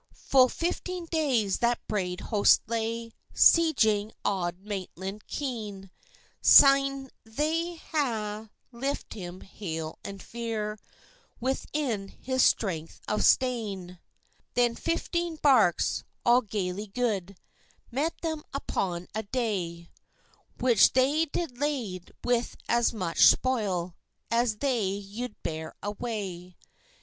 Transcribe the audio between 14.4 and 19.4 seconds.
Then fifteen barks, all gaily good, Met them upon a